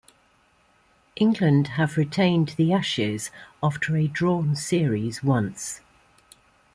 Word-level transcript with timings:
England 1.15 1.67
have 1.77 1.95
retained 1.95 2.55
the 2.57 2.73
Ashes 2.73 3.29
after 3.61 3.95
a 3.95 4.07
drawn 4.07 4.55
series 4.55 5.21
once. 5.23 5.81